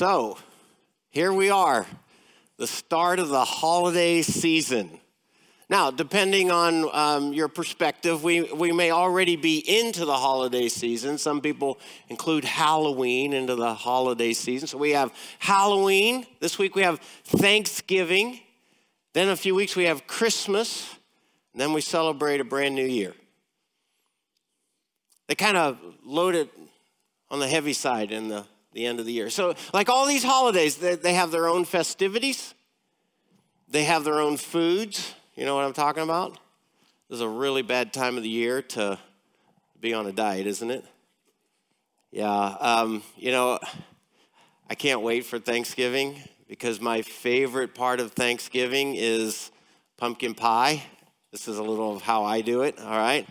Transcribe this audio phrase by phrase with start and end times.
[0.00, 0.38] So,
[1.10, 1.86] here we are,
[2.56, 4.98] the start of the holiday season.
[5.68, 11.18] Now, depending on um, your perspective, we, we may already be into the holiday season.
[11.18, 11.78] Some people
[12.08, 14.68] include Halloween into the holiday season.
[14.68, 16.26] So we have Halloween.
[16.40, 18.40] This week we have Thanksgiving.
[19.12, 20.96] Then a few weeks we have Christmas.
[21.52, 23.12] And then we celebrate a brand new year.
[25.26, 26.48] They kind of load it
[27.30, 29.30] on the heavy side in the, the end of the year.
[29.30, 32.54] So, like all these holidays, they, they have their own festivities,
[33.68, 36.32] they have their own foods you know what I'm talking about?
[37.08, 38.98] This is a really bad time of the year to
[39.80, 40.84] be on a diet, isn't it?
[42.10, 42.30] Yeah.
[42.30, 43.58] Um, you know,
[44.68, 49.50] I can't wait for Thanksgiving because my favorite part of Thanksgiving is
[49.96, 50.82] pumpkin pie.
[51.32, 53.26] This is a little of how I do it, all right?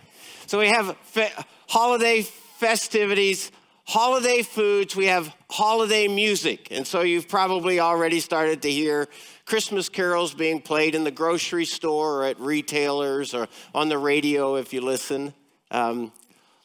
[0.48, 1.34] So we have fe-
[1.67, 3.51] holiday festivities,
[3.89, 6.67] holiday foods, we have holiday music.
[6.70, 9.07] And so you've probably already started to hear
[9.45, 14.57] Christmas carols being played in the grocery store or at retailers or on the radio
[14.57, 15.34] if you listen.
[15.71, 16.12] Um,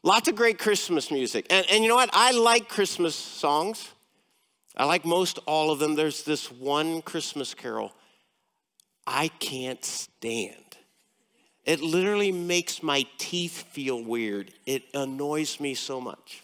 [0.02, 1.46] lots of great Christmas music.
[1.48, 2.10] And, and you know what?
[2.12, 3.88] I like Christmas songs.
[4.76, 5.94] I like most all of them.
[5.94, 7.94] There's this one Christmas carol
[9.06, 10.76] I can't stand.
[11.64, 14.52] It literally makes my teeth feel weird.
[14.66, 16.43] It annoys me so much.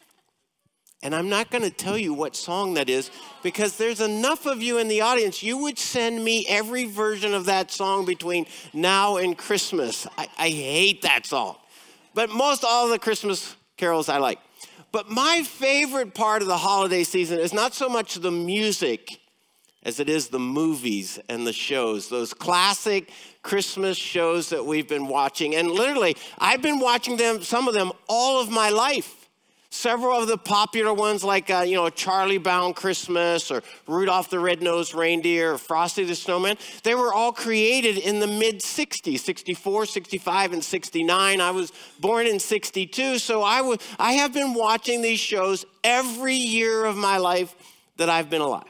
[1.03, 3.11] And I'm not going to tell you what song that is
[3.43, 5.43] because there's enough of you in the audience.
[5.43, 10.07] You would send me every version of that song between now and Christmas.
[10.19, 11.57] I, I hate that song.
[12.13, 14.39] But most all the Christmas carols I like.
[14.93, 19.21] But my favorite part of the holiday season is not so much the music
[19.83, 23.11] as it is the movies and the shows, those classic
[23.43, 25.55] Christmas shows that we've been watching.
[25.55, 29.20] And literally, I've been watching them, some of them, all of my life.
[29.73, 34.41] Several of the popular ones, like, uh, you know, Charlie Brown Christmas or Rudolph the
[34.41, 39.87] Red-Nosed Reindeer or Frosty the Snowman, they were all created in the mid 60s, 64,
[39.87, 41.41] 65, and 69.
[41.41, 46.35] I was born in 62, so I was I have been watching these shows every
[46.35, 47.55] year of my life
[47.97, 48.65] that I've been alive.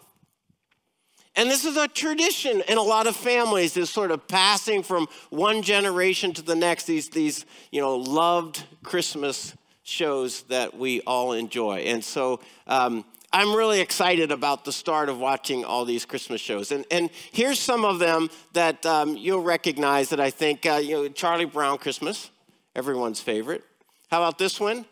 [1.34, 5.06] And this is a tradition in a lot of families, this sort of passing from
[5.30, 9.54] one generation to the next, these, these you know, loved Christmas
[9.90, 11.80] shows that we all enjoy.
[11.80, 16.72] And so um, I'm really excited about the start of watching all these Christmas shows.
[16.72, 20.94] And, and here's some of them that um, you'll recognize that I think, uh, you
[20.94, 22.30] know, Charlie Brown Christmas,
[22.74, 23.64] everyone's favorite.
[24.10, 24.86] How about this one?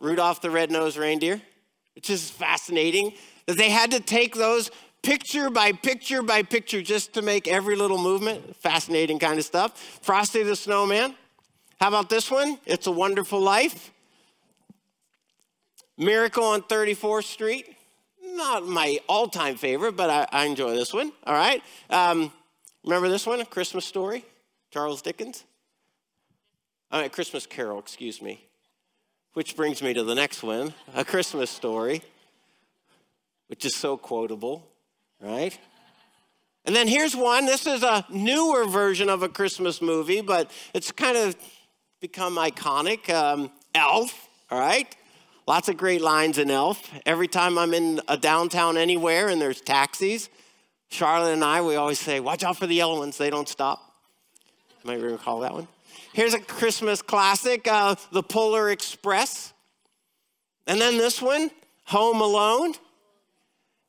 [0.00, 1.40] Rudolph the Red-Nosed Reindeer,
[1.94, 3.14] which is fascinating
[3.46, 4.70] that they had to take those
[5.02, 8.56] picture by picture by picture just to make every little movement.
[8.56, 9.78] Fascinating kind of stuff.
[10.02, 11.14] Frosty the Snowman.
[11.80, 12.58] How about this one?
[12.66, 13.90] It's a Wonderful Life.
[15.98, 17.76] Miracle on 34th Street.
[18.24, 21.12] Not my all time favorite, but I, I, enjoy this one.
[21.26, 21.62] All right.
[21.90, 22.32] Um,
[22.84, 23.40] remember this one?
[23.40, 24.24] A Christmas Story?
[24.70, 25.44] Charles Dickens?
[26.90, 28.46] I right, Christmas Carol, excuse me.
[29.34, 32.02] Which brings me to the next one A Christmas Story,
[33.46, 34.66] which is so quotable,
[35.20, 35.58] right?
[36.64, 37.46] And then here's one.
[37.46, 41.36] This is a newer version of a Christmas movie, but it's kind of
[42.00, 43.10] become iconic.
[43.10, 44.94] Um, Elf, all right?
[45.46, 46.88] Lots of great lines in Elf.
[47.04, 50.28] Every time I'm in a downtown anywhere and there's taxis,
[50.88, 53.94] Charlotte and I, we always say, watch out for the yellow ones, they don't stop.
[54.84, 55.66] You might recall that one.
[56.12, 59.52] Here's a Christmas classic, uh, The Polar Express.
[60.66, 61.50] And then this one,
[61.84, 62.74] Home Alone.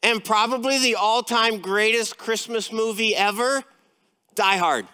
[0.02, 3.64] And probably the all time greatest Christmas movie ever,
[4.36, 4.88] Die Hard.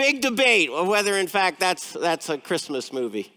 [0.00, 3.30] Big debate whether, in fact, that's, that's a Christmas movie.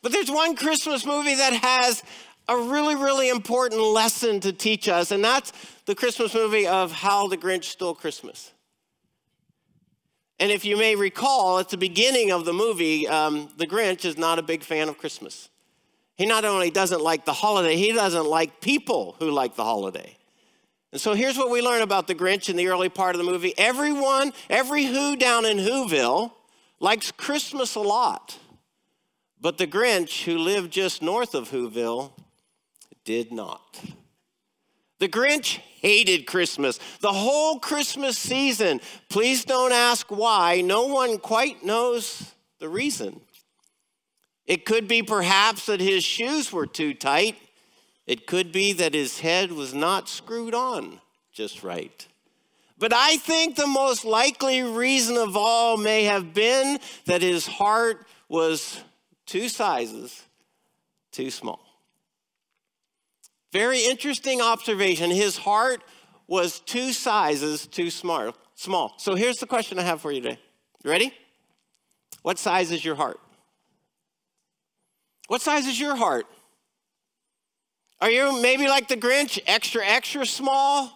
[0.00, 2.02] But there's one Christmas movie that has
[2.48, 5.52] a really, really important lesson to teach us, and that's
[5.84, 8.52] the Christmas movie of How the Grinch Stole Christmas.
[10.40, 14.16] And if you may recall, at the beginning of the movie, um, the Grinch is
[14.16, 15.50] not a big fan of Christmas.
[16.16, 20.16] He not only doesn't like the holiday, he doesn't like people who like the holiday.
[20.92, 23.30] And so here's what we learn about the Grinch in the early part of the
[23.30, 23.54] movie.
[23.56, 26.32] Everyone, every who down in Whoville
[26.80, 28.38] likes Christmas a lot.
[29.40, 32.12] But the Grinch, who lived just north of Whoville,
[33.04, 33.80] did not.
[34.98, 36.78] The Grinch hated Christmas.
[37.00, 38.80] The whole Christmas season.
[39.08, 40.60] Please don't ask why.
[40.60, 43.20] No one quite knows the reason.
[44.46, 47.36] It could be perhaps that his shoes were too tight.
[48.12, 51.00] It could be that his head was not screwed on
[51.32, 52.06] just right.
[52.78, 58.06] But I think the most likely reason of all may have been that his heart
[58.28, 58.78] was
[59.24, 60.26] two sizes
[61.10, 61.64] too small.
[63.50, 65.10] Very interesting observation.
[65.10, 65.82] His heart
[66.26, 68.36] was two sizes too small.
[68.56, 68.92] Small.
[68.98, 70.38] So here's the question I have for you today.
[70.84, 71.14] You ready?
[72.20, 73.20] What size is your heart?
[75.28, 76.26] What size is your heart?
[78.02, 80.90] Are you maybe like the Grinch, extra, extra small?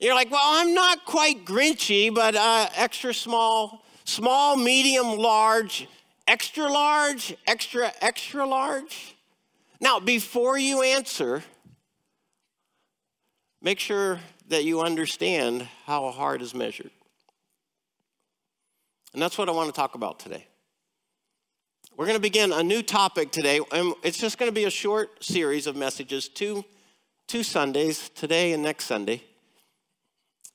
[0.00, 5.86] You're like, well, I'm not quite Grinchy, but uh, extra small, small, medium, large,
[6.26, 9.14] extra large, extra, extra large.
[9.78, 11.44] Now, before you answer,
[13.60, 14.18] make sure
[14.48, 16.92] that you understand how a heart is measured.
[19.12, 20.46] And that's what I want to talk about today.
[21.96, 24.70] We're going to begin a new topic today, and it's just going to be a
[24.70, 26.62] short series of messages, two,
[27.26, 29.22] two Sundays, today and next Sunday.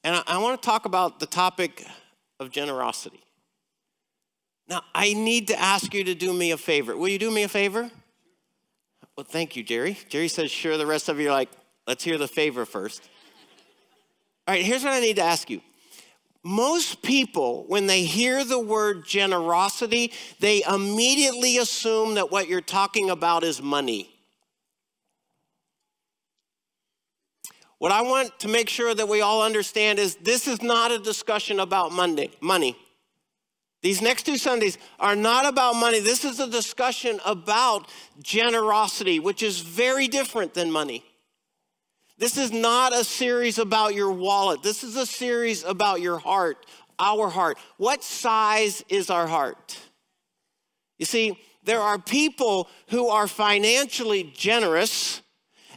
[0.04, 1.84] And I, I want to talk about the topic
[2.40, 3.24] of generosity.
[4.70, 6.96] Now, I need to ask you to do me a favor.
[6.96, 7.90] Will you do me a favor?
[9.18, 9.98] Well, thank you, Jerry.
[10.10, 10.78] Jerry says, sure.
[10.78, 11.50] The rest of you are like,
[11.88, 13.10] let's hear the favor first.
[14.48, 15.62] All right, here's what I need to ask you
[16.44, 23.12] most people, when they hear the word generosity, they immediately assume that what you're talking
[23.12, 24.10] about is money.
[27.78, 31.00] What I want to make sure that we all understand is this is not a
[31.00, 32.76] discussion about Monday, money.
[33.82, 36.00] These next two Sundays are not about money.
[36.00, 37.88] This is a discussion about
[38.22, 41.04] generosity, which is very different than money.
[42.22, 44.62] This is not a series about your wallet.
[44.62, 46.68] This is a series about your heart,
[47.00, 47.58] our heart.
[47.78, 49.80] What size is our heart?
[51.00, 55.24] You see, there are people who are financially generous,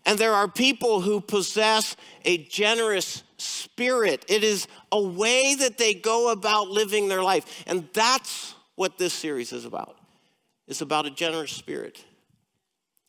[0.05, 1.97] and there are people who possess
[2.27, 4.27] a generous spirit.
[4.29, 7.65] It is a way that they go about living their life.
[7.67, 9.97] And that's what this series is about.
[10.69, 12.05] It's about a generous spirit.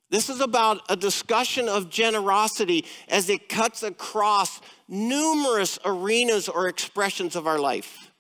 [0.10, 7.36] This is about a discussion of generosity as it cuts across numerous arenas or expressions
[7.36, 8.12] of our life.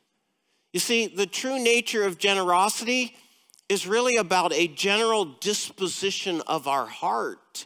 [0.73, 3.15] You see, the true nature of generosity
[3.69, 7.65] is really about a general disposition of our heart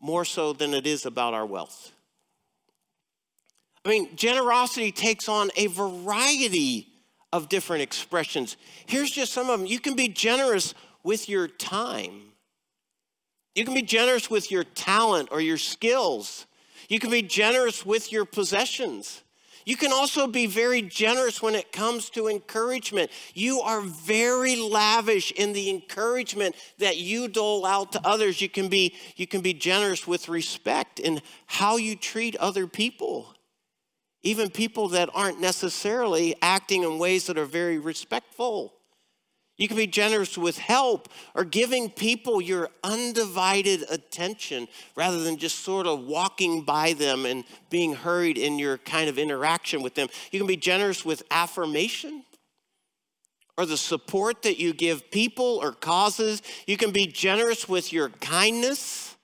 [0.00, 1.92] more so than it is about our wealth.
[3.84, 6.88] I mean, generosity takes on a variety
[7.32, 8.56] of different expressions.
[8.86, 9.66] Here's just some of them.
[9.66, 12.22] You can be generous with your time.
[13.56, 16.46] You can be generous with your talent or your skills.
[16.90, 19.22] You can be generous with your possessions.
[19.64, 23.10] You can also be very generous when it comes to encouragement.
[23.34, 28.42] You are very lavish in the encouragement that you dole out to others.
[28.42, 33.34] You can be, you can be generous with respect in how you treat other people,
[34.22, 38.75] even people that aren't necessarily acting in ways that are very respectful.
[39.56, 45.60] You can be generous with help or giving people your undivided attention rather than just
[45.60, 50.08] sort of walking by them and being hurried in your kind of interaction with them.
[50.30, 52.22] You can be generous with affirmation
[53.56, 56.42] or the support that you give people or causes.
[56.66, 59.16] You can be generous with your kindness,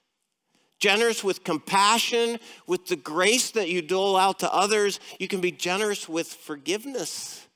[0.79, 4.99] generous with compassion, with the grace that you dole out to others.
[5.19, 7.47] You can be generous with forgiveness.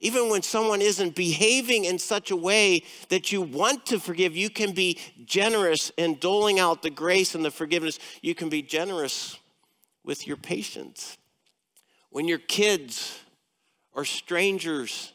[0.00, 4.48] Even when someone isn't behaving in such a way that you want to forgive, you
[4.48, 7.98] can be generous in doling out the grace and the forgiveness.
[8.22, 9.38] You can be generous
[10.04, 11.18] with your patience.
[12.10, 13.18] When your kids
[13.92, 15.12] or strangers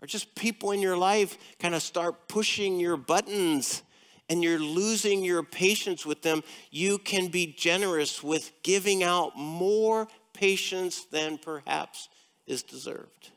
[0.00, 3.82] or just people in your life kind of start pushing your buttons
[4.30, 10.08] and you're losing your patience with them, you can be generous with giving out more
[10.32, 12.08] patience than perhaps
[12.46, 13.31] is deserved.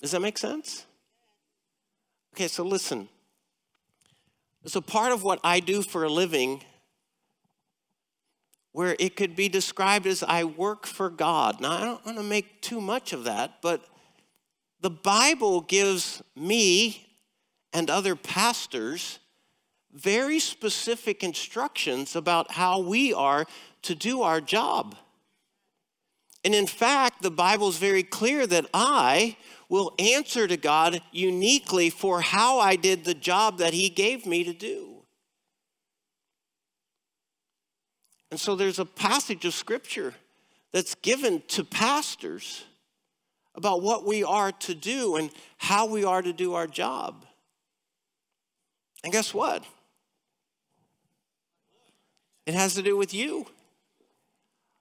[0.00, 0.86] Does that make sense?
[2.34, 3.08] Okay, so listen.
[4.66, 6.62] So, part of what I do for a living,
[8.72, 11.60] where it could be described as I work for God.
[11.60, 13.84] Now, I don't want to make too much of that, but
[14.80, 17.06] the Bible gives me
[17.72, 19.18] and other pastors
[19.92, 23.46] very specific instructions about how we are
[23.82, 24.94] to do our job.
[26.44, 29.36] And in fact, the Bible is very clear that I
[29.68, 34.44] will answer to God uniquely for how I did the job that He gave me
[34.44, 35.02] to do.
[38.30, 40.14] And so there's a passage of scripture
[40.72, 42.64] that's given to pastors
[43.54, 47.26] about what we are to do and how we are to do our job.
[49.02, 49.64] And guess what?
[52.46, 53.46] It has to do with you.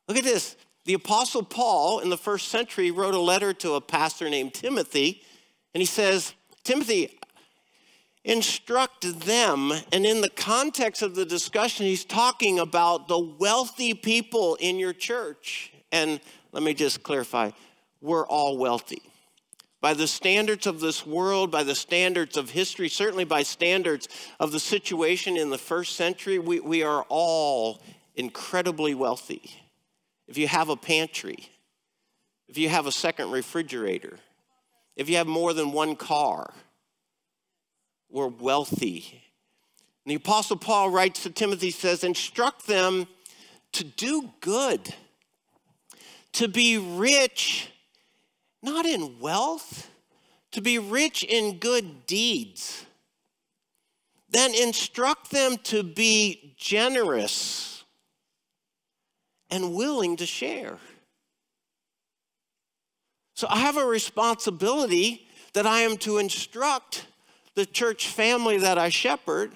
[0.07, 0.55] Look at this.
[0.89, 5.21] The Apostle Paul in the first century wrote a letter to a pastor named Timothy,
[5.75, 7.19] and he says, Timothy,
[8.23, 9.71] instruct them.
[9.93, 14.93] And in the context of the discussion, he's talking about the wealthy people in your
[14.93, 15.71] church.
[15.91, 16.19] And
[16.53, 17.51] let me just clarify
[18.01, 19.03] we're all wealthy.
[19.81, 24.07] By the standards of this world, by the standards of history, certainly by standards
[24.39, 27.83] of the situation in the first century, we, we are all
[28.15, 29.51] incredibly wealthy.
[30.29, 31.49] If you have a pantry,
[32.47, 34.19] if you have a second refrigerator,
[34.95, 36.53] if you have more than one car,
[38.11, 39.23] we're wealthy.
[40.05, 43.07] And the Apostle Paul writes to Timothy, says, instruct them
[43.71, 44.93] to do good,
[46.33, 47.71] to be rich,
[48.61, 49.89] not in wealth,
[50.51, 52.85] to be rich in good deeds.
[54.29, 57.78] Then instruct them to be generous
[59.49, 60.77] and willing to share.
[63.35, 67.05] So I have a responsibility that I am to instruct
[67.55, 69.51] the church family that I shepherd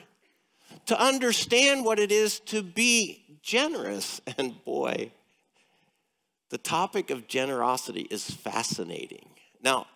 [0.85, 4.21] to understand what it is to be generous.
[4.37, 5.11] And boy,
[6.49, 9.29] the topic of generosity is fascinating.
[9.63, 9.87] Now,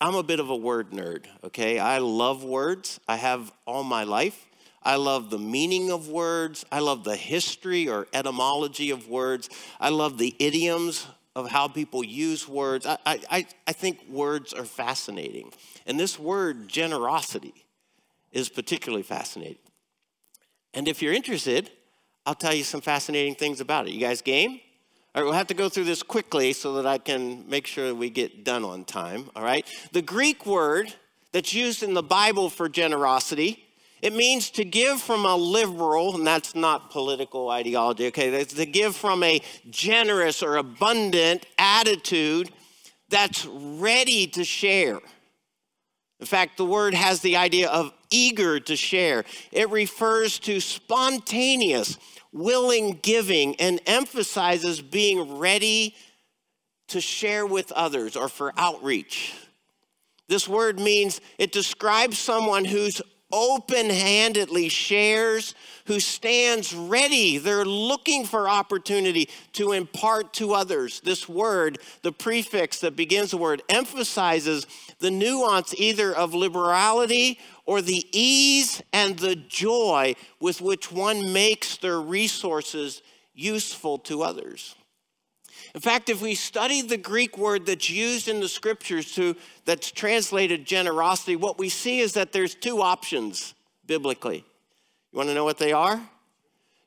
[0.00, 1.78] I'm a bit of a word nerd, okay?
[1.78, 4.46] I love words, I have all my life.
[4.84, 6.64] I love the meaning of words.
[6.72, 9.48] I love the history or etymology of words.
[9.80, 12.86] I love the idioms of how people use words.
[12.86, 15.52] I, I, I think words are fascinating.
[15.86, 17.54] And this word, generosity,
[18.32, 19.58] is particularly fascinating.
[20.74, 21.70] And if you're interested,
[22.26, 23.92] I'll tell you some fascinating things about it.
[23.92, 24.60] You guys game?
[25.14, 27.94] All right, we'll have to go through this quickly so that I can make sure
[27.94, 29.28] we get done on time.
[29.36, 29.66] All right?
[29.92, 30.94] The Greek word
[31.32, 33.64] that's used in the Bible for generosity
[34.02, 38.30] it means to give from a liberal, and that's not political ideology, okay?
[38.30, 39.40] That's to give from a
[39.70, 42.50] generous or abundant attitude
[43.08, 44.98] that's ready to share.
[46.18, 49.24] In fact, the word has the idea of eager to share.
[49.52, 51.96] It refers to spontaneous,
[52.32, 55.94] willing giving and emphasizes being ready
[56.88, 59.34] to share with others or for outreach.
[60.28, 63.02] This word means it describes someone who's
[63.32, 65.54] open handedly shares,
[65.86, 67.38] who stands ready.
[67.38, 71.00] They're looking for opportunity to impart to others.
[71.00, 74.66] This word, the prefix that begins the word, emphasizes
[75.00, 81.76] the nuance either of liberality or the ease and the joy with which one makes
[81.78, 83.02] their resources
[83.34, 84.76] useful to others.
[85.74, 89.90] In fact, if we study the Greek word that's used in the scriptures to, that's
[89.90, 93.54] translated generosity, what we see is that there's two options
[93.86, 94.44] biblically.
[95.12, 96.00] You want to know what they are?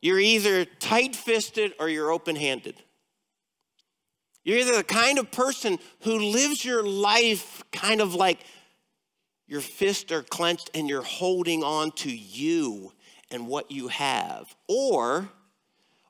[0.02, 2.76] You're either tight fisted or you're open handed.
[4.44, 8.42] You're either the kind of person who lives your life kind of like
[9.48, 12.92] your fists are clenched and you're holding on to you
[13.32, 15.30] and what you have, or,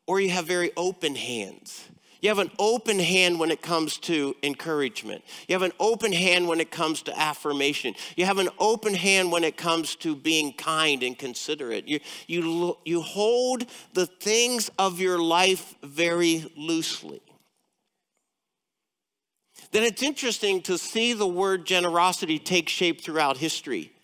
[0.05, 1.85] or you have very open hands
[2.25, 5.23] you have an open hand when it comes to encouragement.
[5.47, 7.93] You have an open hand when it comes to affirmation.
[8.15, 11.87] You have an open hand when it comes to being kind and considerate.
[11.87, 17.21] You, you, you hold the things of your life very loosely.
[19.71, 23.94] Then it's interesting to see the word generosity take shape throughout history.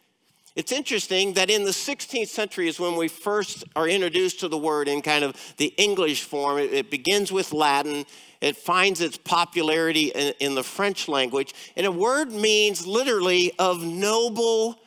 [0.55, 4.57] It's interesting that in the 16th century is when we first are introduced to the
[4.57, 6.57] word in kind of the English form.
[6.57, 8.05] It, begins with Latin,
[8.41, 13.81] it finds its popularity in, in the French language, and a word means literally of
[13.81, 14.77] noble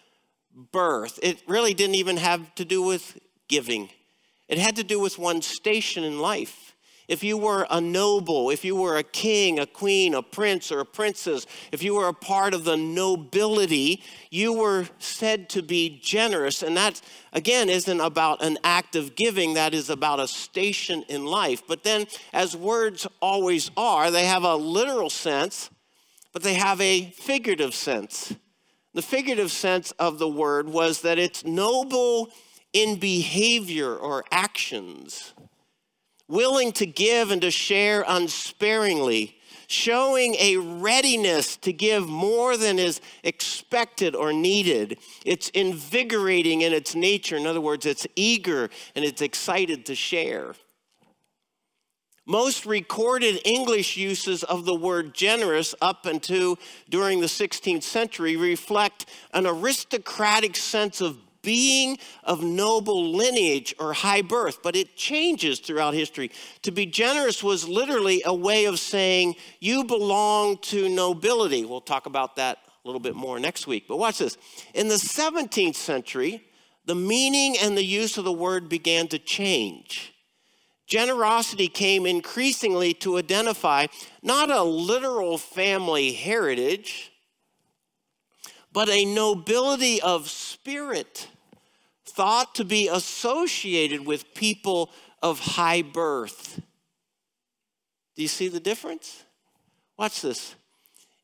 [0.71, 1.19] birth.
[1.23, 3.19] It really didn't even have to do with
[3.49, 3.89] giving,
[4.49, 6.74] it had to do with one's station in life
[7.07, 10.81] if you were a noble, if you were a king, a queen, a prince, or
[10.81, 16.01] a princess, if you were a part of the nobility, you were said to be
[16.03, 16.63] generous.
[16.63, 21.27] And that, again, isn't about an act of giving, that is about a station in
[21.27, 21.63] life.
[21.67, 25.69] But then, as words always are, they have a literal sense,
[26.33, 28.35] but they have a figurative sense.
[28.95, 32.31] The figurative sense of the word was that it's noble
[32.73, 35.35] in behavior or actions
[36.29, 43.01] willing to give and to share unsparingly, showing a readiness to give more than is
[43.23, 44.99] expected or needed.
[45.25, 47.37] It's invigorating in its nature.
[47.37, 50.55] In other words, it's eager and it's excited to share.
[52.27, 59.05] Most recorded English uses of the word generous up until during the 16th century reflect
[59.35, 65.95] an aristocratic sense of being of noble lineage or high birth, but it changes throughout
[65.95, 66.33] history.
[66.63, 71.65] To be generous was literally a way of saying you belong to nobility.
[71.65, 73.87] We'll talk about that a little bit more next week.
[73.87, 74.37] But watch this.
[74.75, 76.45] In the 17th century,
[76.85, 80.13] the meaning and the use of the word began to change.
[80.87, 83.87] Generosity came increasingly to identify
[84.23, 87.11] not a literal family heritage,
[88.71, 91.29] but a nobility of spirit
[92.15, 94.91] thought to be associated with people
[95.23, 96.61] of high birth.
[98.17, 99.25] Do you see the difference?
[99.99, 100.55] Watch this.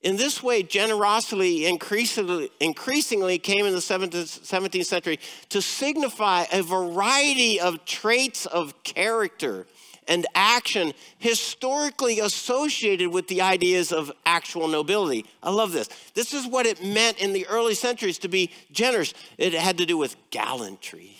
[0.02, 5.20] In this way, generosity increasingly, increasingly came in the 17th century
[5.50, 9.66] to signify a variety of traits of character
[10.11, 15.25] and action historically associated with the ideas of actual nobility.
[15.40, 15.88] I love this.
[16.14, 19.14] This is what it meant in the early centuries to be generous.
[19.38, 21.17] It had to do with gallantry,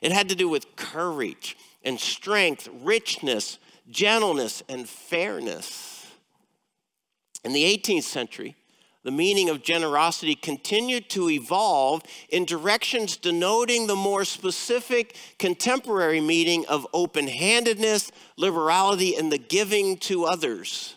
[0.00, 3.58] it had to do with courage and strength, richness,
[3.90, 6.06] gentleness, and fairness.
[7.44, 8.56] In the 18th century,
[9.04, 16.64] the meaning of generosity continued to evolve in directions denoting the more specific contemporary meaning
[16.66, 20.96] of open handedness, liberality, and the giving to others.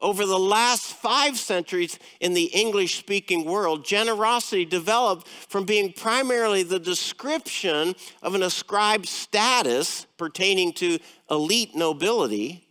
[0.00, 6.62] Over the last five centuries in the English speaking world, generosity developed from being primarily
[6.62, 10.98] the description of an ascribed status pertaining to
[11.30, 12.66] elite nobility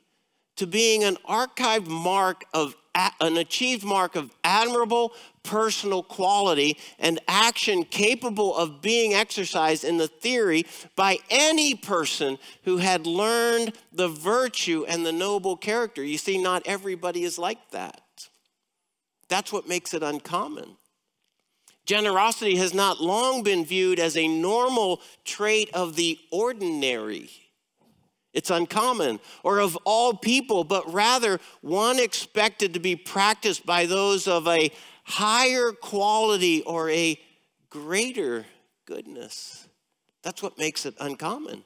[0.55, 2.75] to being an archived mark of
[3.19, 10.07] an achieved mark of admirable personal quality and action capable of being exercised in the
[10.07, 16.03] theory by any person who had learned the virtue and the noble character.
[16.03, 18.01] You see, not everybody is like that.
[19.27, 20.77] That's what makes it uncommon.
[21.85, 27.29] Generosity has not long been viewed as a normal trait of the ordinary
[28.35, 34.27] it's uncommon, or of all people, but rather one expected to be practiced by those
[34.27, 34.71] of a
[35.05, 37.19] higher quality or a
[37.69, 38.45] greater
[38.85, 39.67] goodness.
[40.21, 41.63] That's what makes it uncommon.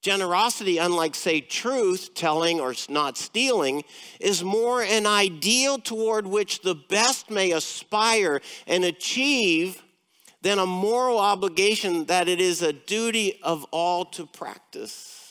[0.00, 3.82] Generosity, unlike, say, truth telling or not stealing,
[4.20, 9.82] is more an ideal toward which the best may aspire and achieve
[10.42, 15.23] than a moral obligation that it is a duty of all to practice.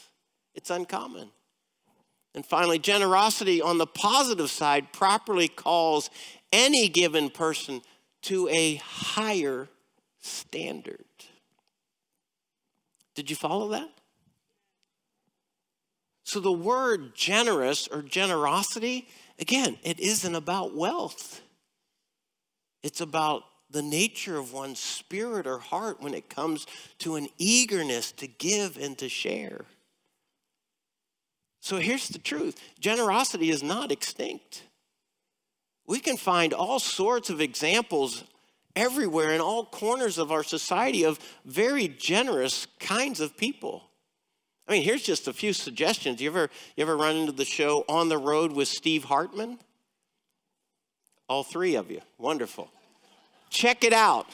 [0.56, 1.30] It's uncommon.
[2.36, 6.10] And finally, generosity on the positive side properly calls
[6.52, 7.82] any given person
[8.24, 9.70] to a higher
[10.20, 11.06] standard.
[13.16, 13.90] Did you follow that?
[16.24, 21.42] So, the word generous or generosity, again, it isn't about wealth.
[22.82, 26.66] It's about the nature of one's spirit or heart when it comes
[27.00, 29.66] to an eagerness to give and to share.
[31.64, 34.64] So here's the truth generosity is not extinct.
[35.88, 38.26] We can find all sorts of examples
[38.76, 43.82] everywhere in all corners of our society of very generous kinds of people.
[44.68, 46.22] I mean, here's just a few suggestions.
[46.22, 49.58] You ever, you ever run into the show On the Road with Steve Hartman?
[51.30, 52.02] All three of you.
[52.18, 52.70] Wonderful.
[53.50, 54.28] Check it out.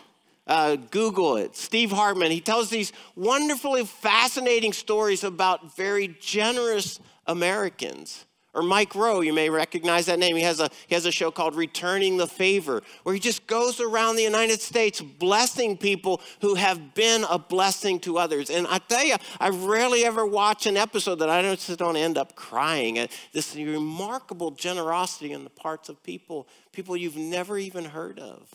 [0.48, 1.56] Uh, Google it.
[1.56, 8.26] Steve Hartman, he tells these wonderfully fascinating stories about very generous Americans.
[8.56, 10.36] Or Mike Rowe, you may recognize that name.
[10.36, 13.80] He has, a, he has a show called Returning the Favor, where he just goes
[13.80, 18.50] around the United States blessing people who have been a blessing to others.
[18.50, 22.18] And I tell you, I rarely ever watch an episode that I just don't end
[22.18, 27.86] up crying at this remarkable generosity in the parts of people, people you've never even
[27.86, 28.52] heard of.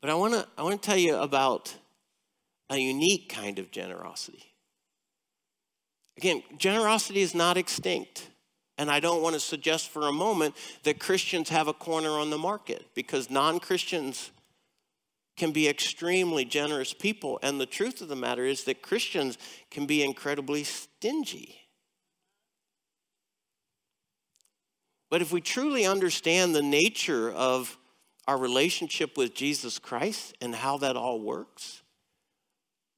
[0.00, 1.76] But I want to I want to tell you about
[2.70, 4.42] a unique kind of generosity.
[6.18, 8.30] Again, generosity is not extinct.
[8.78, 12.30] And I don't want to suggest for a moment that Christians have a corner on
[12.30, 14.30] the market because non Christians
[15.36, 17.38] can be extremely generous people.
[17.42, 19.38] And the truth of the matter is that Christians
[19.70, 21.60] can be incredibly stingy.
[25.10, 27.78] But if we truly understand the nature of
[28.26, 31.82] our relationship with Jesus Christ and how that all works,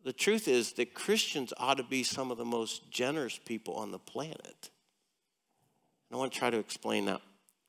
[0.09, 3.91] the truth is that Christians ought to be some of the most generous people on
[3.91, 4.71] the planet.
[6.09, 7.21] And I want to try to explain that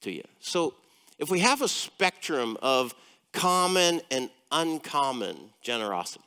[0.04, 0.24] to you.
[0.40, 0.76] So,
[1.18, 2.96] if we have a spectrum of
[3.34, 6.24] common and uncommon generosity,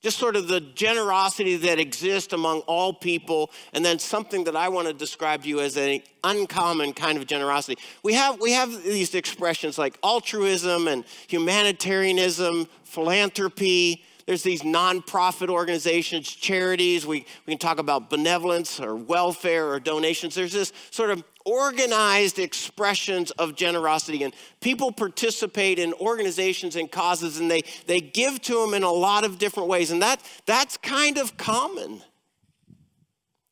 [0.00, 4.70] just sort of the generosity that exists among all people, and then something that I
[4.70, 7.78] want to describe to you as an uncommon kind of generosity.
[8.02, 16.28] We have, we have these expressions like altruism and humanitarianism, philanthropy, there's these nonprofit organizations,
[16.28, 17.06] charities.
[17.06, 20.34] We, we can talk about benevolence or welfare or donations.
[20.34, 24.24] There's this sort of organized expressions of generosity.
[24.24, 28.90] And people participate in organizations and causes and they, they give to them in a
[28.90, 29.92] lot of different ways.
[29.92, 32.02] And that, that's kind of common.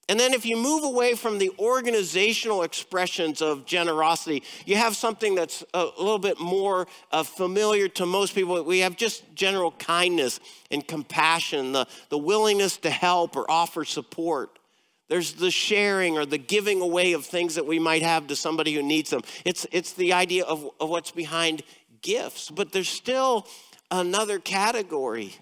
[0.08, 5.34] And then if you move away from the organizational expressions of generosity, you have something
[5.34, 8.62] that's a little bit more uh, familiar to most people.
[8.64, 10.40] We have just general kindness
[10.70, 14.58] and compassion, the, the willingness to help or offer support.
[15.08, 18.74] There's the sharing or the giving away of things that we might have to somebody
[18.74, 19.22] who needs them.
[19.44, 21.62] It's, it's the idea of, of what's behind
[22.02, 23.46] gifts, but there's still
[23.90, 25.34] another category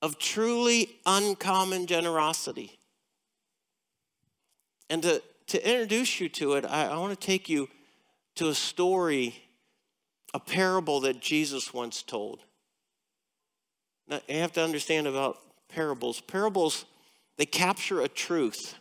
[0.00, 2.78] of truly uncommon generosity.
[4.90, 7.68] And to, to introduce you to it, I, I want to take you
[8.36, 9.34] to a story,
[10.32, 12.40] a parable that Jesus once told.
[14.08, 16.20] Now, you have to understand about parables.
[16.20, 16.84] Parables,
[17.36, 18.74] they capture a truth.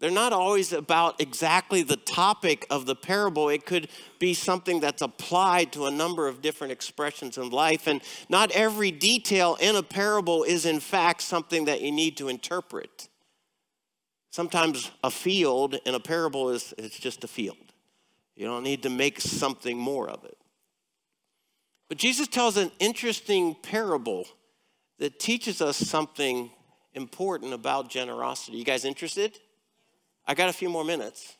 [0.00, 3.50] They're not always about exactly the topic of the parable.
[3.50, 7.86] It could be something that's applied to a number of different expressions in life.
[7.86, 12.28] And not every detail in a parable is, in fact, something that you need to
[12.28, 13.08] interpret.
[14.30, 17.56] Sometimes a field in a parable is it's just a field.
[18.36, 20.38] You don't need to make something more of it.
[21.90, 24.24] But Jesus tells an interesting parable
[24.98, 26.50] that teaches us something
[26.94, 28.56] important about generosity.
[28.56, 29.38] You guys interested?
[30.30, 31.36] I got a few more minutes.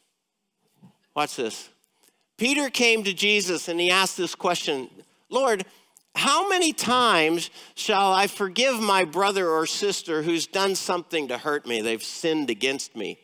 [1.15, 1.69] Watch this.
[2.37, 4.91] Peter came to Jesus and he asked this question
[5.29, 5.65] Lord,
[6.17, 11.69] how many times shall I forgive my brother or sister who's done something to hurt
[11.69, 11.81] me?
[11.81, 13.21] They've sinned against me.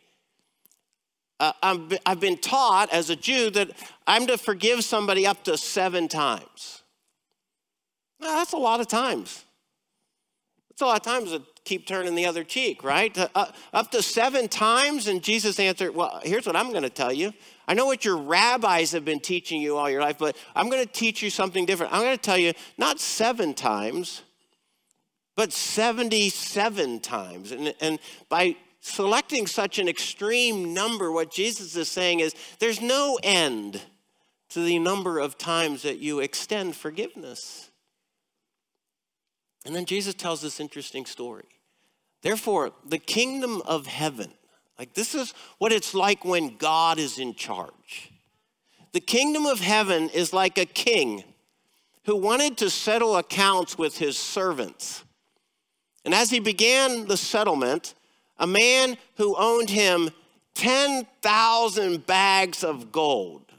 [1.41, 3.73] Uh, I've been taught as a Jew that
[4.07, 6.85] I'm to forgive somebody up to seven times.
[8.21, 9.45] Now, that's a lot of times.
[10.71, 11.33] That's a lot of times
[11.67, 13.17] keep turning the other cheek, right?
[13.19, 15.09] Uh, uh, up to seven times.
[15.09, 17.35] And Jesus answered, Well, here's what I'm going to tell you.
[17.69, 20.87] I know what your rabbis have been teaching you all your life, but I'm going
[20.87, 21.93] to teach you something different.
[21.93, 24.23] I'm going to tell you not seven times,
[25.35, 27.53] but 77 times.
[27.53, 27.99] And, and
[28.29, 33.83] by selecting such an extreme number, what Jesus is saying is there's no end
[34.51, 37.69] to the number of times that you extend forgiveness.
[39.65, 41.56] And then Jesus tells this interesting story.
[42.27, 44.33] Therefore, the kingdom of heaven,
[44.81, 48.11] like this is what it's like when God is in charge.
[48.91, 51.23] The kingdom of heaven is like a king
[52.05, 55.05] who wanted to settle accounts with his servants.
[56.05, 57.95] And as he began the settlement,
[58.41, 60.11] a man who owned him
[60.57, 63.53] 10,000 bags of gold,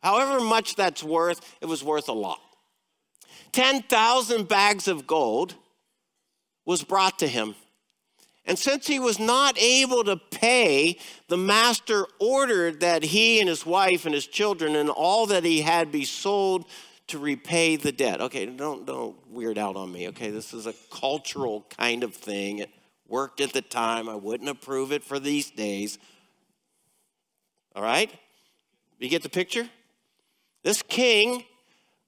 [0.00, 2.38] however much that's worth, it was worth a lot.
[3.50, 5.56] 10,000 bags of gold
[6.64, 7.56] was brought to him.
[8.44, 13.64] And since he was not able to pay, the master ordered that he and his
[13.64, 16.66] wife and his children and all that he had be sold
[17.08, 18.20] to repay the debt.
[18.20, 20.08] Okay, don't don't weird out on me.
[20.08, 22.58] Okay, this is a cultural kind of thing.
[22.58, 22.70] It
[23.06, 24.08] worked at the time.
[24.08, 25.98] I wouldn't approve it for these days.
[27.76, 28.10] All right?
[28.98, 29.68] You get the picture?
[30.62, 31.44] This king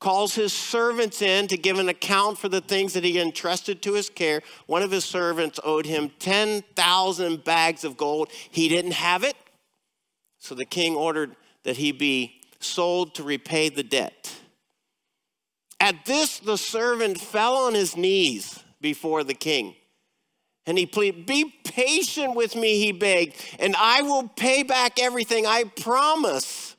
[0.05, 3.95] calls his servants in to give an account for the things that he entrusted to
[3.95, 4.43] his care.
[4.67, 8.29] One of his servants owed him 10,000 bags of gold.
[8.51, 9.35] He didn't have it,
[10.37, 14.31] so the king ordered that he be sold to repay the debt.
[15.81, 19.75] At this, the servant fell on his knees before the king.
[20.67, 25.47] And he pleaded, Be patient with me, he begged, and I will pay back everything,
[25.47, 26.77] I promise.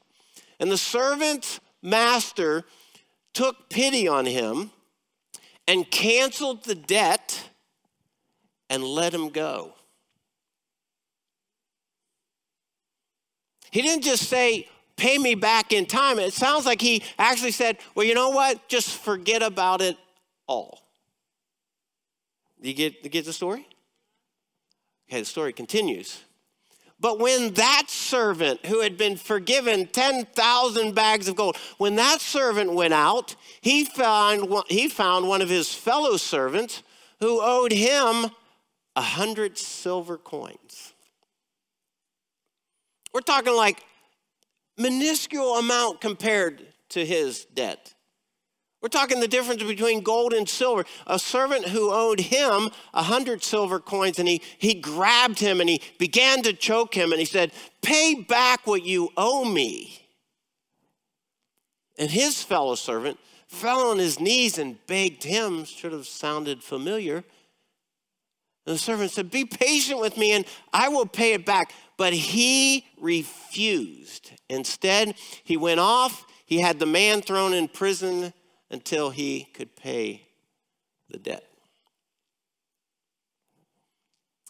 [0.59, 2.65] And the servant's master
[3.35, 4.71] took pity on him
[5.67, 7.49] and canceled the debt
[8.69, 9.73] and let him go.
[13.69, 16.17] He didn't just say, pay me back in time.
[16.17, 18.67] It sounds like he actually said, well, you know what?
[18.69, 19.97] Just forget about it
[20.47, 20.81] all.
[22.61, 23.67] You get, you get the story?
[25.09, 26.24] Okay, the story continues.
[26.99, 32.73] But when that servant who had been forgiven 10,000 bags of gold, when that servant
[32.73, 36.83] went out, he found, he found one of his fellow servants
[37.19, 38.31] who owed him
[38.95, 40.93] a hundred silver coins.
[43.13, 43.83] We're talking like
[44.77, 47.94] minuscule amount compared to his debt.
[48.85, 50.85] We're talking the difference between gold and silver.
[51.07, 55.67] A servant who owed him a hundred silver coins, and he, he grabbed him and
[55.67, 60.07] he began to choke him, and he said, Pay back what you owe me.
[61.97, 63.17] And his fellow servant
[63.47, 67.23] fell on his knees and begged him, should have sounded familiar.
[68.67, 71.73] And the servant said, Be patient with me and I will pay it back.
[71.97, 74.29] But he refused.
[74.47, 76.27] Instead, he went off.
[76.45, 78.31] He had the man thrown in prison
[78.69, 80.27] until he could pay
[81.09, 81.45] the debt.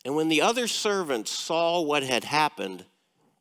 [0.04, 2.86] And when the other servants saw what had happened,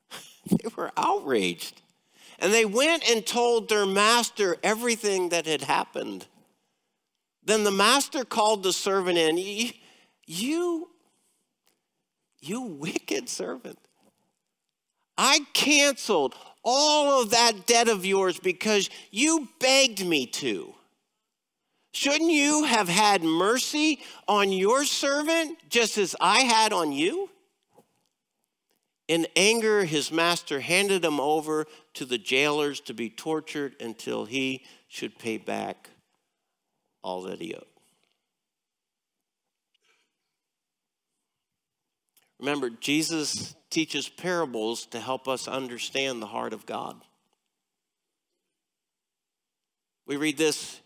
[0.50, 1.82] they were outraged.
[2.38, 6.26] And they went and told their master everything that had happened.
[7.44, 9.36] Then the master called the servant in.
[10.26, 10.88] You,
[12.40, 13.78] you wicked servant.
[15.16, 20.74] I canceled all of that debt of yours because you begged me to.
[21.92, 27.30] Shouldn't you have had mercy on your servant just as I had on you?
[29.06, 34.64] In anger, his master handed him over to the jailers to be tortured until he
[34.88, 35.90] should pay back
[37.02, 37.73] all that he owed.
[42.38, 47.00] Remember, Jesus teaches parables to help us understand the heart of God.
[50.06, 50.80] We read this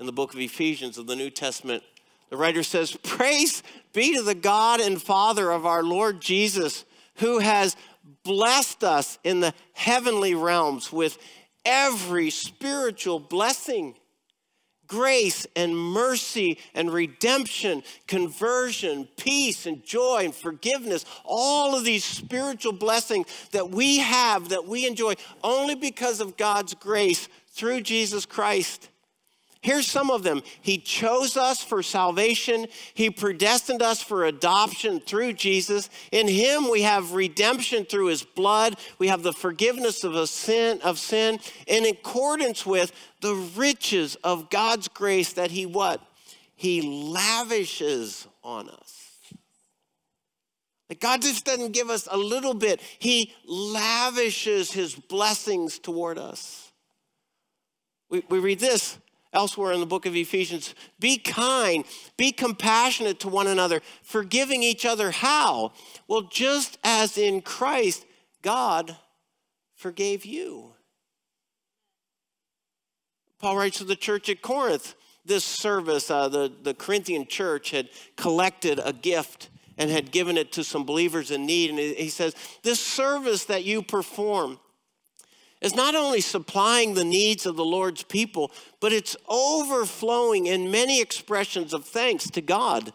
[0.00, 1.82] in the book of Ephesians of the New Testament.
[2.30, 6.84] The writer says, Praise be to the God and Father of our Lord Jesus,
[7.16, 7.76] who has
[8.22, 11.18] blessed us in the heavenly realms with
[11.64, 13.94] every spiritual blessing
[14.94, 22.72] grace and mercy and redemption, conversion, peace and joy and forgiveness, all of these spiritual
[22.72, 28.88] blessings that we have, that we enjoy only because of God's grace through Jesus Christ.
[29.64, 30.42] Here's some of them.
[30.60, 32.66] He chose us for salvation.
[32.92, 35.88] He predestined us for adoption through Jesus.
[36.12, 38.76] In him we have redemption through his blood.
[38.98, 44.50] We have the forgiveness of a sin of sin in accordance with the riches of
[44.50, 46.02] God's grace that he what?
[46.56, 49.00] He lavishes on us.
[51.00, 52.82] God just doesn't give us a little bit.
[52.98, 56.70] He lavishes his blessings toward us.
[58.10, 58.98] We, we read this
[59.34, 60.74] elsewhere in the book of Ephesians.
[60.98, 61.84] Be kind,
[62.16, 65.10] be compassionate to one another, forgiving each other.
[65.10, 65.72] How?
[66.08, 68.06] Well, just as in Christ,
[68.42, 68.96] God
[69.74, 70.72] forgave you.
[73.38, 74.94] Paul writes to the church at Corinth
[75.24, 80.52] this service, uh, the, the Corinthian church had collected a gift and had given it
[80.52, 81.70] to some believers in need.
[81.70, 84.60] And he says, This service that you perform,
[85.64, 91.00] is not only supplying the needs of the Lord's people, but it's overflowing in many
[91.00, 92.92] expressions of thanks to God.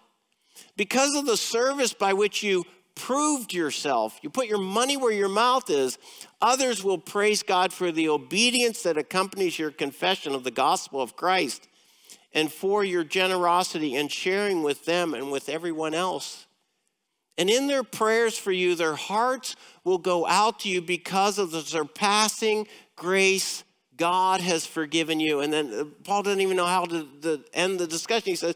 [0.78, 5.30] Because of the service by which you proved yourself, you put your money where your
[5.30, 5.98] mouth is,
[6.44, 11.16] others will praise God for the obedience that accompanies your confession of the gospel of
[11.16, 11.68] Christ
[12.34, 16.46] and for your generosity and sharing with them and with everyone else.
[17.40, 21.52] And in their prayers for you, their hearts will go out to you because of
[21.52, 23.64] the surpassing grace
[23.96, 25.40] God has forgiven you.
[25.40, 28.32] And then uh, Paul doesn't even know how to, to end the discussion.
[28.32, 28.56] He says,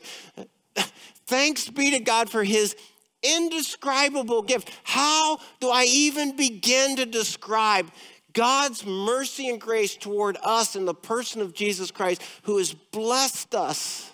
[1.25, 2.75] Thanks be to God for his
[3.23, 4.69] indescribable gift.
[4.83, 7.89] How do I even begin to describe
[8.33, 13.55] God's mercy and grace toward us in the person of Jesus Christ, who has blessed
[13.55, 14.11] us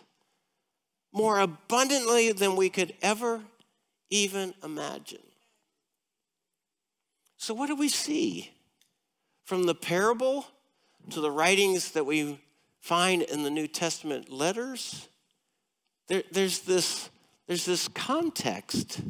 [1.11, 3.41] more abundantly than we could ever
[4.09, 5.19] even imagine.
[7.37, 8.51] So, what do we see?
[9.45, 10.45] From the parable
[11.09, 12.39] to the writings that we
[12.81, 15.07] find in the New Testament letters,
[16.07, 17.09] there, there's, this,
[17.47, 19.01] there's this context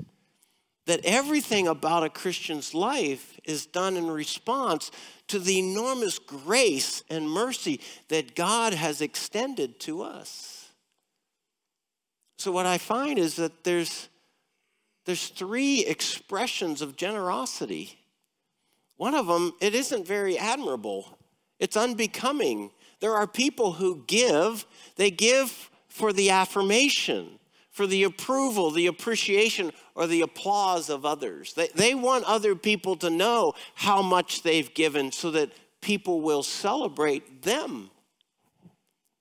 [0.86, 4.92] that everything about a Christian's life is done in response
[5.28, 10.70] to the enormous grace and mercy that God has extended to us.
[12.38, 14.10] So, what I find is that there's
[15.10, 17.98] there's three expressions of generosity.
[18.98, 21.18] One of them, it isn't very admirable,
[21.58, 22.70] it's unbecoming.
[23.00, 24.68] There are people who give,
[24.98, 27.40] they give for the affirmation,
[27.72, 31.56] for the approval, the appreciation, or the applause of others.
[31.56, 35.50] They, they want other people to know how much they've given so that
[35.82, 37.90] people will celebrate them.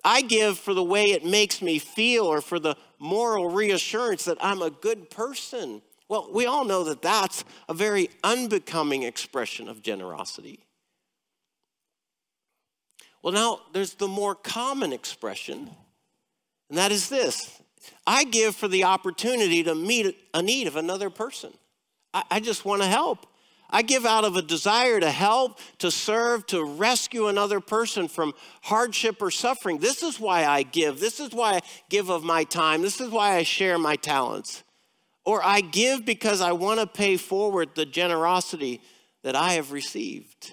[0.09, 4.39] I give for the way it makes me feel or for the moral reassurance that
[4.41, 5.83] I'm a good person.
[6.09, 10.61] Well, we all know that that's a very unbecoming expression of generosity.
[13.23, 15.69] Well, now there's the more common expression,
[16.71, 17.61] and that is this
[18.07, 21.53] I give for the opportunity to meet a need of another person.
[22.15, 23.27] I, I just want to help.
[23.71, 28.33] I give out of a desire to help, to serve, to rescue another person from
[28.63, 29.79] hardship or suffering.
[29.79, 31.01] This is why I give.
[31.01, 32.81] This is why I give of my time.
[32.81, 34.65] This is why I share my talents.
[35.27, 38.81] Or I give because I want to pay forward the generosity
[39.23, 40.53] that I have received.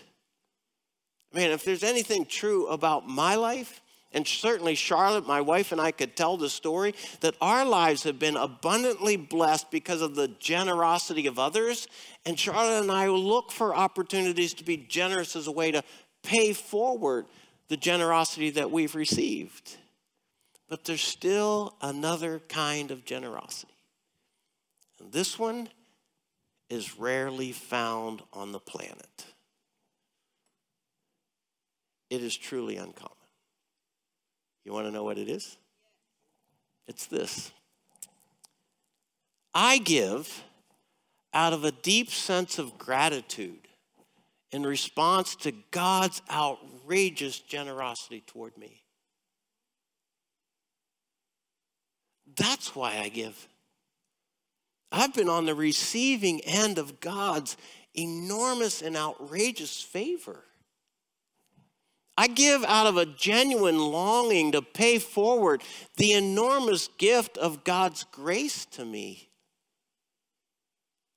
[1.33, 3.81] Man, if there's anything true about my life,
[4.15, 8.17] and certainly Charlotte, my wife, and I could tell the story that our lives have
[8.17, 11.89] been abundantly blessed because of the generosity of others.
[12.25, 15.83] And Charlotte and I look for opportunities to be generous as a way to
[16.23, 17.25] pay forward
[17.67, 19.75] the generosity that we've received.
[20.69, 23.73] But there's still another kind of generosity.
[25.01, 25.67] And this one
[26.69, 29.25] is rarely found on the planet.
[32.09, 33.14] It is truly uncommon.
[34.65, 35.57] You want to know what it is?
[36.87, 37.51] It's this
[39.53, 40.43] I give
[41.33, 43.67] out of a deep sense of gratitude
[44.51, 48.83] in response to God's outrageous generosity toward me.
[52.37, 53.47] That's why I give.
[54.91, 57.57] I've been on the receiving end of God's
[57.93, 60.43] enormous and outrageous favor.
[62.17, 65.61] I give out of a genuine longing to pay forward
[65.97, 69.29] the enormous gift of God's grace to me.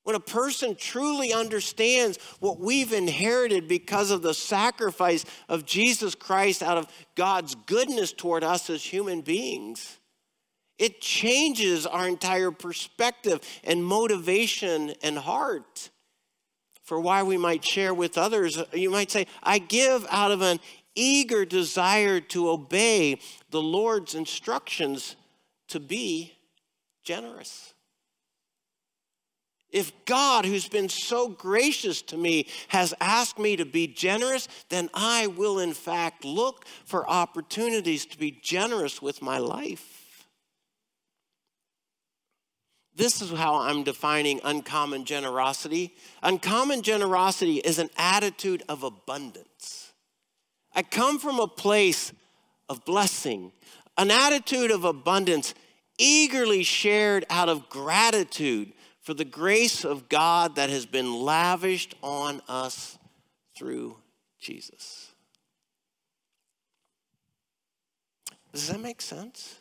[0.03, 6.63] When a person truly understands what we've inherited because of the sacrifice of Jesus Christ
[6.63, 9.99] out of God's goodness toward us as human beings,
[10.79, 15.91] it changes our entire perspective and motivation and heart
[16.89, 18.59] for why we might share with others.
[18.73, 20.59] You might say, I give out of an
[20.99, 25.17] eager desire to obey the Lord's instructions
[25.69, 26.33] to be
[27.05, 27.75] generous.
[29.71, 34.89] If God, who's been so gracious to me, has asked me to be generous, then
[34.95, 40.27] I will, in fact, look for opportunities to be generous with my life.
[42.95, 45.95] This is how I'm defining uncommon generosity.
[46.23, 49.88] Uncommon generosity is an attitude of abundance.
[50.79, 52.13] I come from a place
[52.69, 53.51] of blessing,
[53.97, 55.53] an attitude of abundance,
[55.99, 62.41] eagerly shared out of gratitude for the grace of God that has been lavished on
[62.49, 62.97] us
[63.57, 63.97] through
[64.39, 65.11] Jesus.
[68.53, 69.59] Does that make sense?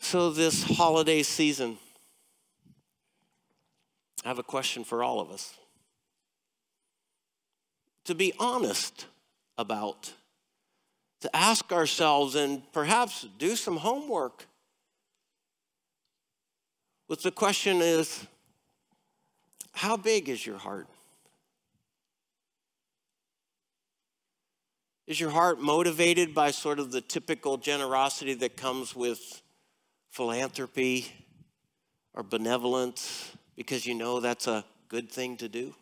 [0.00, 1.78] So, this holiday season,
[4.22, 5.54] I have a question for all of us
[8.04, 9.06] to be honest
[9.56, 10.12] about,
[11.20, 14.46] to ask ourselves and perhaps do some homework.
[17.22, 18.26] The question is,
[19.72, 20.86] how big is your heart?
[25.06, 29.42] Is your heart motivated by sort of the typical generosity that comes with
[30.10, 31.06] philanthropy
[32.14, 35.74] or benevolence because you know that's a good thing to do?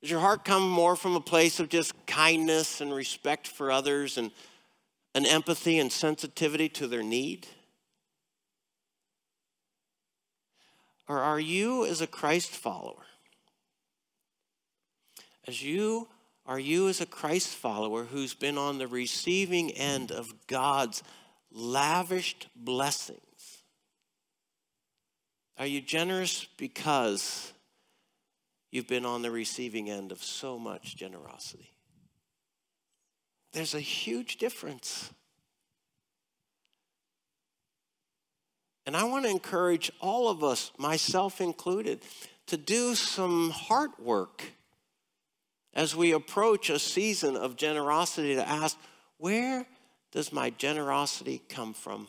[0.00, 4.16] Does your heart come more from a place of just kindness and respect for others
[4.16, 4.30] and
[5.14, 7.46] an empathy and sensitivity to their need?
[11.08, 13.06] Or are you, as a Christ follower,
[15.46, 16.08] as you
[16.48, 21.02] are you as a Christ follower who's been on the receiving end of God's
[21.52, 23.58] lavished blessings?
[25.58, 27.52] Are you generous because
[28.70, 31.72] you've been on the receiving end of so much generosity.
[33.52, 35.10] There's a huge difference.
[38.86, 42.00] And I want to encourage all of us, myself included,
[42.46, 44.42] to do some heart work
[45.74, 48.76] as we approach a season of generosity to ask,
[49.18, 49.66] where
[50.12, 52.08] does my generosity come from?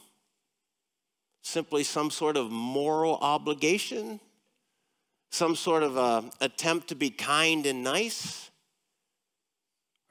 [1.42, 4.20] Simply some sort of moral obligation
[5.30, 8.50] some sort of a attempt to be kind and nice?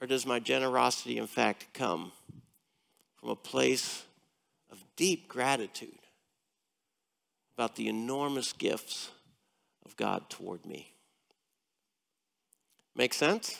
[0.01, 2.11] Or does my generosity, in fact, come
[3.17, 4.03] from a place
[4.71, 5.99] of deep gratitude
[7.57, 9.09] about the enormous gifts
[9.85, 10.93] of God toward me?
[12.95, 13.59] Make sense?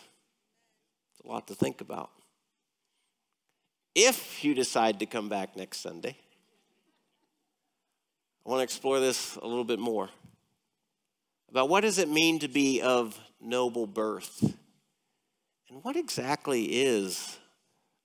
[1.11, 2.09] It's a lot to think about.
[3.95, 6.15] If you decide to come back next Sunday,
[8.45, 10.09] I want to explore this a little bit more
[11.49, 14.41] about what does it mean to be of noble birth?
[15.69, 17.37] And what exactly is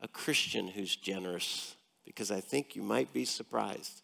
[0.00, 1.76] a Christian who's generous?
[2.04, 4.02] Because I think you might be surprised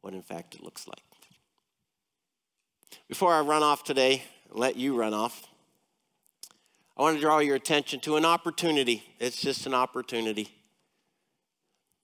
[0.00, 1.00] what, in fact, it looks like.
[3.08, 5.46] Before I run off today, let you run off,
[6.96, 9.04] I want to draw your attention to an opportunity.
[9.20, 10.48] It's just an opportunity.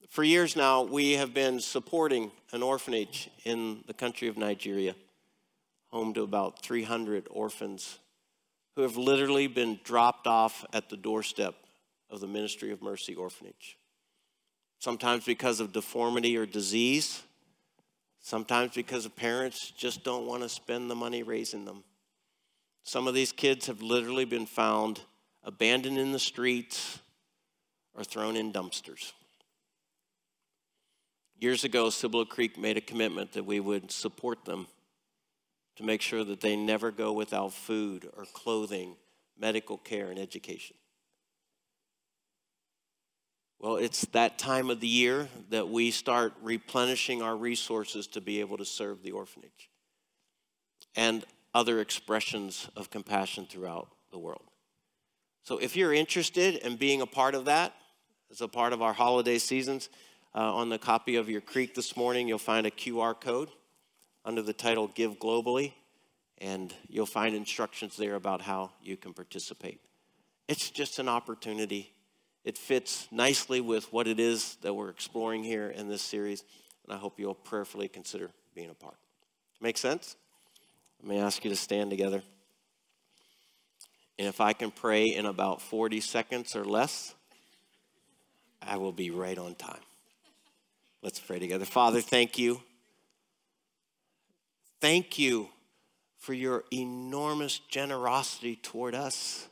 [0.08, 4.94] For years now, we have been supporting an orphanage in the country of Nigeria,
[5.92, 7.98] home to about 300 orphans
[8.74, 11.54] who have literally been dropped off at the doorstep
[12.10, 13.76] of the Ministry of Mercy Orphanage.
[14.78, 17.22] Sometimes because of deformity or disease,
[18.20, 21.84] sometimes because parents just don't want to spend the money raising them.
[22.84, 25.00] Some of these kids have literally been found
[25.44, 26.98] abandoned in the streets
[27.94, 29.12] or thrown in dumpsters.
[31.38, 34.66] Years ago, Cibolo Creek made a commitment that we would support them
[35.76, 38.96] to make sure that they never go without food or clothing,
[39.38, 40.76] medical care, and education.
[43.58, 48.40] Well, it's that time of the year that we start replenishing our resources to be
[48.40, 49.70] able to serve the orphanage
[50.96, 54.42] and other expressions of compassion throughout the world.
[55.44, 57.72] So, if you're interested in being a part of that,
[58.30, 59.88] as a part of our holiday seasons,
[60.34, 63.48] uh, on the copy of your creek this morning, you'll find a QR code
[64.24, 65.72] under the title Give Globally,
[66.38, 69.80] and you'll find instructions there about how you can participate.
[70.48, 71.92] It's just an opportunity.
[72.44, 76.44] It fits nicely with what it is that we're exploring here in this series,
[76.84, 78.96] and I hope you'll prayerfully consider being a part.
[79.60, 80.16] Make sense?
[81.00, 82.22] Let me ask you to stand together.
[84.18, 87.14] And if I can pray in about 40 seconds or less,
[88.60, 89.80] I will be right on time.
[91.02, 91.64] Let's pray together.
[91.64, 92.60] Father, thank you.
[94.82, 95.48] Thank you
[96.18, 99.46] for your enormous generosity toward us.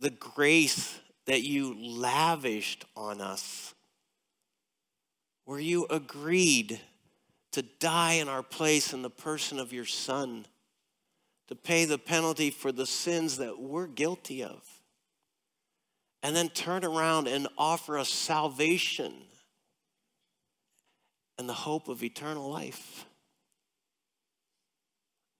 [0.00, 3.74] The grace that you lavished on us,
[5.44, 6.80] where you agreed
[7.52, 10.46] to die in our place in the person of your Son,
[11.48, 14.62] to pay the penalty for the sins that we're guilty of,
[16.22, 19.12] and then turn around and offer us salvation
[21.36, 23.04] and the hope of eternal life.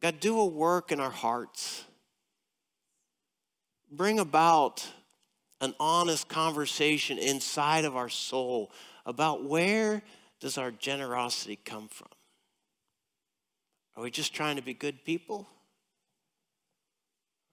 [0.00, 1.84] God, do a work in our hearts.
[3.90, 4.86] Bring about
[5.60, 8.70] an honest conversation inside of our soul
[9.06, 10.02] about where
[10.40, 12.08] does our generosity come from?
[13.96, 15.48] Are we just trying to be good people?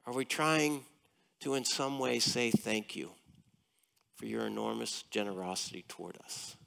[0.06, 0.84] Are we trying
[1.42, 3.12] to, in some way, say thank you
[4.18, 6.58] for your enormous generosity toward us?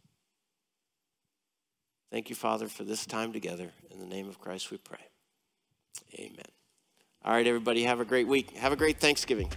[2.10, 3.70] Thank you, Father, for this time together.
[3.90, 5.00] In the name of Christ we pray.
[6.14, 6.44] Amen.
[7.24, 8.52] All right, everybody, have a great week.
[8.52, 9.50] Have a great Thanksgiving.